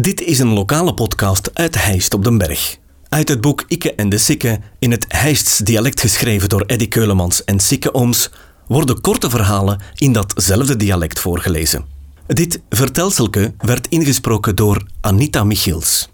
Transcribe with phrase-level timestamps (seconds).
[0.00, 2.78] Dit is een lokale podcast uit Heist op den Berg.
[3.08, 7.44] Uit het boek Ikke en de Sikke, in het Heists dialect geschreven door Eddy Keulemans
[7.44, 8.30] en Sikke Ooms,
[8.66, 11.84] worden korte verhalen in datzelfde dialect voorgelezen.
[12.26, 16.08] Dit vertelselke werd ingesproken door Anita Michiels.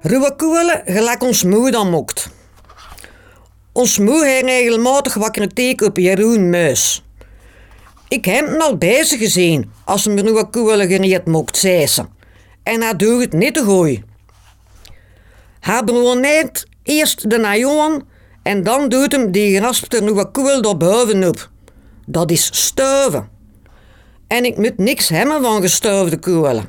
[0.00, 2.30] Ruwe koelen gelijk ons moe dan mokt.
[3.72, 7.02] Ons moe heeft regelmatig wakker teken op Jeroen Muis.
[8.08, 12.04] Ik heb hem al bezig gezien als hem ruwe koelen gereed mocht, zei ze.
[12.62, 14.04] En hij doet het niet te gooi.
[15.60, 18.02] Hij bewoont eerst de najoen
[18.42, 21.50] en dan doet hem die geraspte ruwe koel daar bovenop.
[22.06, 23.28] Dat is stuiven.
[24.26, 26.68] En ik moet niks hebben van gestuifde koelen.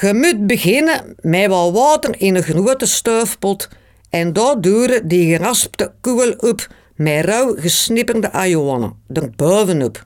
[0.00, 3.68] Je moet beginnen met wat water in een grote stuifpot
[4.10, 10.04] en daar doe die geraspte koel op met rauw gesnipperde ajonen er bovenop.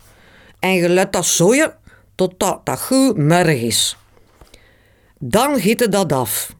[0.60, 1.74] En je laat dat zooien
[2.14, 3.96] totdat dat goed merg is.
[5.19, 6.55] Dan giet dat af.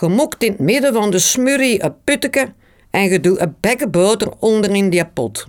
[0.00, 2.52] Je mokt in het midden van de smurrie een putteke
[2.90, 5.46] en je doet een bekken boter onder in die pot.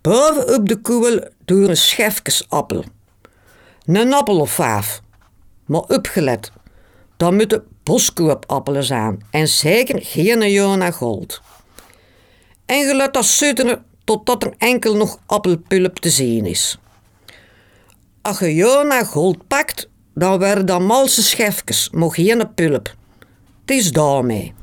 [0.00, 2.84] Bovenop de koel doe een schefkes appel.
[3.84, 5.00] Een appel of vijf.
[5.66, 6.52] Maar opgelet,
[7.16, 11.40] dan moeten boskoopappelen zijn en zeker geen Jona Gold.
[12.66, 16.78] En je laat dat sudderen totdat er enkel nog appelpulp te zien is.
[18.22, 22.94] Als je Jona Gold pakt, dan werden dat malse schefjes, maar geen pulp.
[23.60, 24.54] Het is daarmee.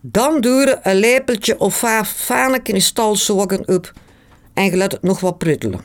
[0.00, 3.92] Dan je een lepeltje of vijf fijne kristalsokken op
[4.54, 5.84] en je het nog wat pruttelen.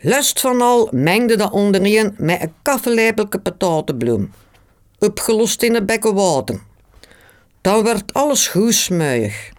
[0.00, 4.32] Lust van al mengde dat onderin met een kaffelepelke patatenbloem,
[4.98, 6.60] opgelost in een bekken water.
[7.60, 9.51] Dan werd alles goed smuig.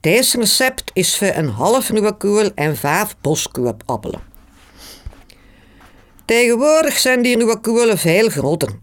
[0.00, 4.20] Deze recept is voor een half nieuwe koel en vijf boskoopappelen.
[6.24, 8.78] Tegenwoordig zijn die nieuwe koelen veel groter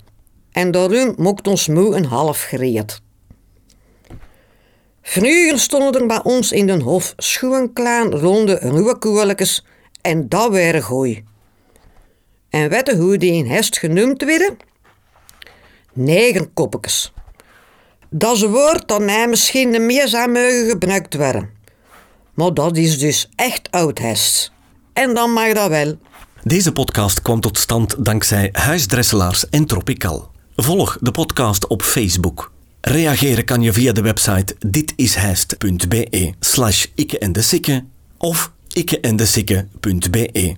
[0.52, 3.02] en daarom mocht ons moe een half gereed.
[5.02, 9.66] Vroeger stonden er bij ons in den hof schoenklaan ronde ruwe koeletjes
[10.02, 11.24] en dat waren gooi.
[12.50, 14.58] En weten hoe die in hest genoemd werden?
[15.94, 17.14] Negerkoppetjes.
[18.18, 20.30] Dat is een woord dat mij misschien de meer zou
[20.70, 21.50] gebruikt worden.
[22.34, 24.52] Maar dat is dus echt oud hest.
[24.94, 25.98] En dan mag dat wel.
[26.44, 30.30] Deze podcast kwam tot stand dankzij Huisdresselaars en Tropical.
[30.56, 32.52] Volg de podcast op Facebook.
[32.82, 37.82] Reageren kan je via de website ditishijst.be slash ikke en de
[38.18, 40.56] of ikkeendesikke.be.